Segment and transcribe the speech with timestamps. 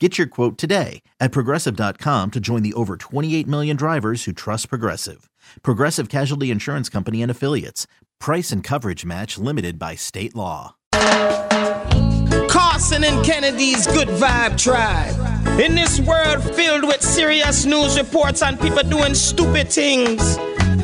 [0.00, 4.68] Get your quote today at progressive.com to join the over 28 million drivers who trust
[4.68, 5.30] Progressive.
[5.62, 7.86] Progressive Casualty Insurance Company and Affiliates.
[8.18, 10.74] Price and coverage match limited by state law.
[12.48, 15.60] Carson and Kennedy's Good Vibe Tribe.
[15.60, 20.36] In this world filled with serious news reports and people doing stupid things,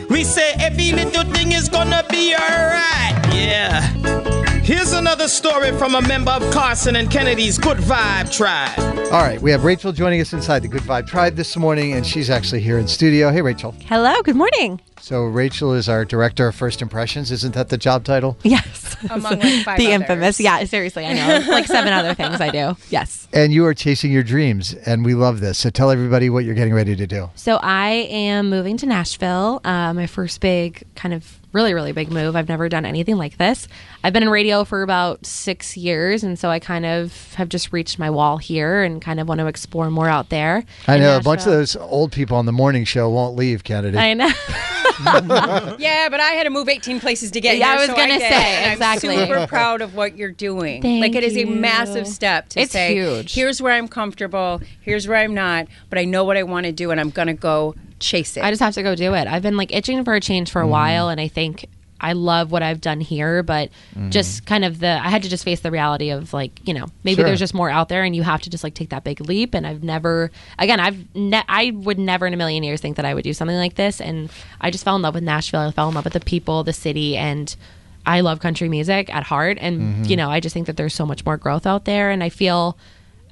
[0.08, 3.34] we say every little thing is gonna be alright.
[3.34, 4.19] Yeah.
[4.62, 8.78] Here's another story from a member of Carson and Kennedy's Good Vibe Tribe.
[9.12, 12.06] All right, we have Rachel joining us inside the Good Vibe Tribe this morning, and
[12.06, 13.32] she's actually here in studio.
[13.32, 13.74] Hey, Rachel.
[13.86, 14.80] Hello, good morning.
[15.00, 17.30] So, Rachel is our director of First Impressions.
[17.32, 18.36] Isn't that the job title?
[18.42, 18.96] Yes.
[19.10, 20.00] Among like five the others.
[20.02, 20.40] infamous.
[20.40, 21.50] Yeah, seriously, I know.
[21.50, 22.76] like seven other things I do.
[22.90, 23.26] Yes.
[23.32, 25.58] And you are chasing your dreams, and we love this.
[25.58, 27.30] So, tell everybody what you're getting ready to do.
[27.34, 29.60] So I am moving to Nashville.
[29.64, 32.36] Uh, my first big kind of really really big move.
[32.36, 33.66] I've never done anything like this.
[34.04, 37.72] I've been in radio for about six years, and so I kind of have just
[37.72, 40.64] reached my wall here and kind of want to explore more out there.
[40.86, 43.64] I in know a bunch of those old people on the morning show won't leave,
[43.64, 43.98] Kennedy.
[43.98, 44.30] I know.
[45.78, 47.74] Yeah, but I had to move 18 places to get Yeah, here.
[47.74, 49.16] I was so gonna say, exactly.
[49.16, 50.82] I'm super proud of what you're doing.
[50.82, 53.34] Thank like it is a massive step to It's say, huge.
[53.34, 56.72] here's where I'm comfortable, here's where I'm not, but I know what I want to
[56.72, 58.44] do, and I'm gonna go chase it.
[58.44, 59.26] I just have to go do it.
[59.26, 60.70] I've been like itching for a change for a mm.
[60.70, 61.66] while, and I think
[62.00, 64.10] I love what I've done here, but mm-hmm.
[64.10, 66.86] just kind of the I had to just face the reality of like you know
[67.04, 67.26] maybe Sure.
[67.26, 69.54] there's just more out there, and you have to just like take that big leap.
[69.54, 73.04] And I've never again I've ne- I would never in a million years think that
[73.04, 75.60] I would do something like this, and I just fell in love with Nashville.
[75.60, 77.54] I fell in love with the people, the city, and.
[78.06, 80.04] I love country music at heart, and mm-hmm.
[80.04, 82.30] you know, I just think that there's so much more growth out there, and I
[82.30, 82.78] feel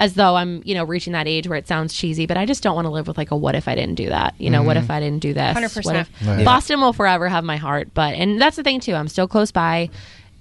[0.01, 2.63] as though I'm, you know, reaching that age where it sounds cheesy, but I just
[2.63, 4.35] don't want to live with like a what if I didn't do that?
[4.39, 4.85] You know, what mm-hmm.
[4.85, 5.57] if I didn't do this?
[5.57, 5.85] 100%.
[5.85, 6.45] What if Right.
[6.45, 8.95] Boston will forever have my heart, but and that's the thing too.
[8.95, 9.91] I'm still close by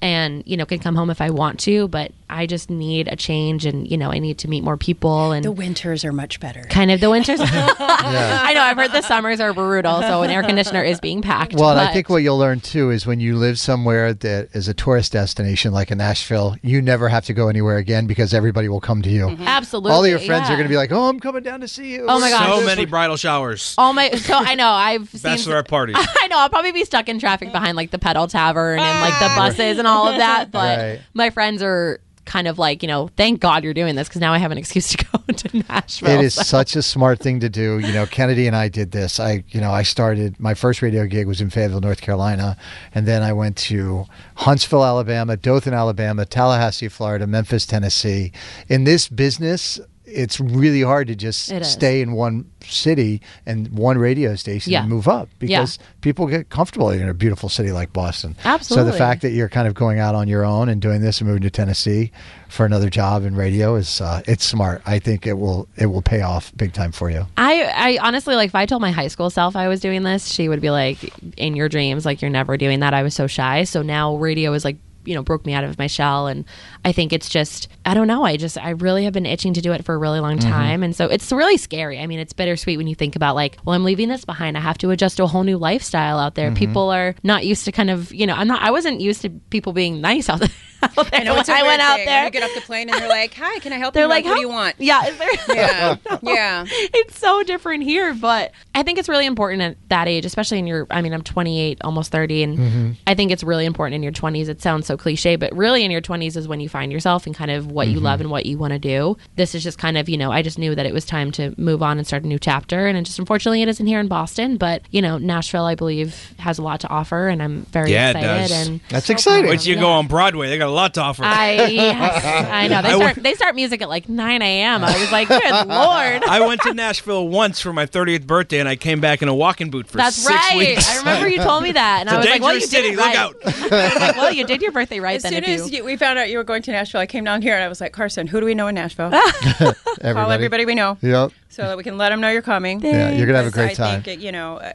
[0.02, 3.16] and, you know, can come home if I want to, but I just need a
[3.16, 6.40] change and, you know, I need to meet more people and the winters are much
[6.40, 6.62] better.
[6.64, 7.40] kind of the winters.
[7.44, 11.56] I know, I've heard the summers are brutal, so an air conditioner is being packed.
[11.56, 14.68] Well, and I think what you'll learn too is when you live somewhere that is
[14.68, 18.70] a tourist destination like in Nashville, you never have to go anywhere again because everybody
[18.70, 19.28] will come to you.
[19.28, 19.44] Mm-hmm.
[19.44, 21.68] absolutely All of your friends are going to be like, "Oh, I'm coming down to
[21.68, 22.60] see you." Oh my god.
[22.60, 23.74] So many bridal showers.
[23.78, 24.10] Oh my!
[24.12, 25.96] So I know I've seen Bachelorette parties.
[26.00, 29.20] I know I'll probably be stuck in traffic behind like the pedal tavern and like
[29.20, 30.52] the buses and all of that.
[30.52, 31.02] But Right.
[31.14, 34.34] my friends are kind of like, you know, thank God you're doing this because now
[34.34, 36.10] I have an excuse to go to Nashville.
[36.10, 37.80] It is such a smart thing to do.
[37.80, 39.18] You know, Kennedy and I did this.
[39.20, 42.58] I, you know, I started my first radio gig was in Fayetteville, North Carolina,
[42.94, 44.06] and then I went to
[44.36, 48.34] Huntsville, Alabama, Dothan, Alabama, Tallahassee, Florida, Memphis, Tennessee.
[48.68, 54.36] In this business, it's really hard to just stay in one city and one radio
[54.36, 54.80] station Yeah.
[54.82, 58.36] and move up because people get comfortable in a beautiful city like Boston.
[58.46, 58.86] Absolutely.
[58.90, 61.20] So the fact that you're kind of going out on your own and doing this
[61.20, 62.12] and moving to Tennessee
[62.48, 64.82] for another job in radio is uh, it's smart.
[64.86, 67.28] I think it will it will pay off big time for you.
[67.36, 70.26] I, I honestly like if I told my high school self I was doing this,
[70.28, 70.98] she would be like,
[71.36, 73.66] "In your dreams, like you're never doing that." I was so shy.
[73.66, 76.46] So now radio is like you know broke me out of my shell, and
[76.84, 78.24] I think it's just I don't know.
[78.24, 80.50] I just I really have been itching to do it for a really long mm-hmm.
[80.50, 82.00] time, and so it's really scary.
[82.00, 84.58] I mean, it's bittersweet when you think about like, well, I'm leaving this behind.
[84.58, 86.50] I have to adjust to a whole new lifestyle out there.
[86.50, 86.58] Mm-hmm.
[86.58, 89.30] People are not used to kind of you know I'm not I wasn't used to
[89.30, 90.50] people being nice out there.
[90.84, 92.06] Out there I know when it's a I went out thing.
[92.06, 92.26] there.
[92.26, 94.26] You get off the plane and they're like, "Hi, can I help They're you?" like,
[94.26, 95.56] "What do you want?" Yeah, is there?
[95.56, 96.66] Yeah, yeah.
[96.68, 100.68] it's so different here but i think it's really important at that age especially in
[100.68, 102.92] your i mean i'm 28 almost 30 and mm-hmm.
[103.06, 105.84] i think it's really important in your 20s it sounds so so cliche, but really
[105.84, 108.24] in your 20s is when you find yourself and kind of what you love mm-hmm.
[108.24, 109.18] and what you want to do.
[109.36, 111.54] This is just kind of, you know, I just knew that it was time to
[111.58, 112.88] move on and start a new chapter.
[112.88, 116.58] And just unfortunately it isn't here in Boston, but, you know, Nashville, I believe, has
[116.58, 117.28] a lot to offer.
[117.28, 118.48] And I'm very Yeah, it excited.
[118.48, 118.68] does.
[118.68, 119.50] And That's exciting.
[119.50, 120.50] Wait till you go on Broadway.
[120.50, 121.24] They got a lot to offer.
[121.26, 122.82] I, yes, I know.
[122.82, 124.84] They I start, wa- they start music at like 9 a.m.
[124.84, 126.24] I was like, good Lord.
[126.24, 129.36] I went to Nashville once for my 30th birthday, and I came back in a
[129.36, 130.58] walking boot for That's six right.
[130.58, 130.90] weeks.
[130.90, 132.70] I remember you told me that, and It's I a was like, "Well, you dangerous
[132.72, 132.94] did city.
[132.94, 133.36] it Look out.
[133.46, 135.78] I was like, "Well, you did your birthday right As then." soon if as you,
[135.80, 137.68] you, we found out you were going to Nashville, I came down here and I
[137.68, 139.12] was like, Carson, who do we know in Nashville?
[139.12, 141.32] Call everybody we know Yep.
[141.50, 142.82] so that we can let them know you're coming.
[142.82, 144.04] Yeah, you're gonna have a Because great I time.
[144.04, 144.72] Think, uh, you know, uh,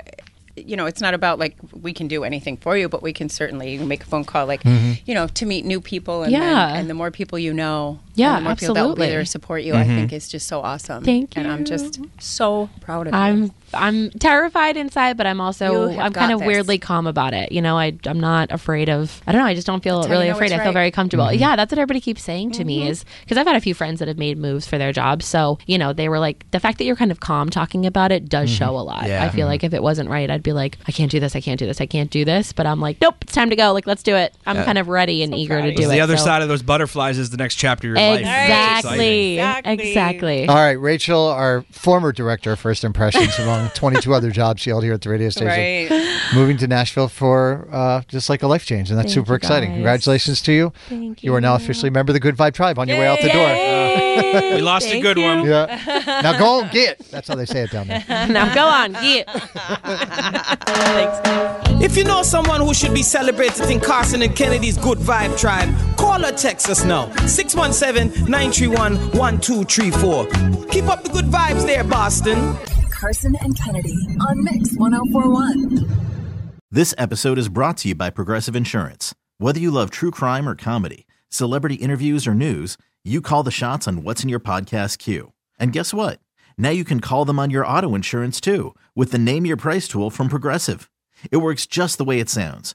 [0.56, 3.28] you know, it's not about like we can do anything for you, but we can
[3.28, 4.92] certainly make a phone call, like Mm-hmm.
[5.06, 6.22] you know, to meet new people.
[6.24, 6.40] And Yeah.
[6.40, 9.02] then, and the more people you know, Yeah, and the more people that will be
[9.02, 9.08] absolutely.
[9.08, 10.16] there to support you, I think mm-hmm.
[10.16, 11.02] is just so awesome.
[11.04, 11.42] Thank you.
[11.42, 13.18] And I'm just so proud of you.
[13.18, 16.46] I'm I'm terrified inside, but I'm also I'm kind of this.
[16.46, 17.52] weirdly calm about it.
[17.52, 19.46] You know, I I'm not afraid of I don't know.
[19.46, 20.46] I just don't feel how really you know afraid.
[20.46, 20.68] it's I feel right.
[20.68, 20.74] Mm-hmm.
[20.74, 21.24] very comfortable.
[21.24, 21.40] Mm-hmm.
[21.40, 22.90] Yeah, that's what everybody keeps saying to me mm-hmm.
[22.90, 25.24] is because I've had a few friends that have made moves for their jobs.
[25.24, 28.12] So you know, they were like the fact that you're kind of calm talking about
[28.12, 29.06] it does show a lot.
[29.06, 29.24] Yeah.
[29.24, 31.34] I feel like if it wasn't right, I'd be like, I can't do this.
[31.34, 31.80] I can't do this.
[31.80, 32.52] I can't do this.
[32.52, 33.72] But I'm like, nope, it's time to go.
[33.72, 34.34] Like, let's do it.
[34.44, 35.92] I'm kind of ready and eager proud to do it.
[35.92, 38.01] the other so- side of those butterflies is the next chapter of your life.
[38.01, 39.34] It's Exactly.
[39.38, 39.88] Exactly.
[39.88, 40.48] Exactly.
[40.48, 44.84] All right, Rachel, our former director of First Impressions, among 22 other jobs she held
[44.84, 46.20] here at the radio station, right.
[46.34, 49.70] moving to Nashville for uh, just like a life change, and that's Thank super exciting.
[49.70, 49.76] guys.
[49.76, 50.72] Congratulations to you.
[50.88, 52.98] Thank You You are now officially a member of the Good Vibe Tribe on your
[52.98, 53.48] way out the door.
[53.48, 54.08] Yay.
[54.52, 55.24] We lost a good you.
[55.24, 55.44] one.
[55.46, 55.78] Yeah.
[56.22, 56.98] Now go and get.
[57.10, 58.04] That's how they say it down there.
[58.28, 58.92] now go on.
[59.02, 59.24] Yeah.
[61.80, 65.70] If you know someone who should be celebrated in Carson and Kennedy's Good Vibe Tribe,
[66.12, 67.10] call or text us now.
[67.26, 70.26] 617 931 1234.
[70.66, 72.56] Keep up the good vibes there, Boston.
[72.90, 75.88] Carson and Kennedy on Mix 1041.
[76.70, 79.14] This episode is brought to you by Progressive Insurance.
[79.38, 83.88] Whether you love true crime or comedy, celebrity interviews or news, you call the shots
[83.88, 85.32] on what's in your podcast queue.
[85.58, 86.20] And guess what?
[86.56, 89.88] Now you can call them on your auto insurance too with the Name Your Price
[89.88, 90.90] tool from Progressive.
[91.30, 92.74] It works just the way it sounds.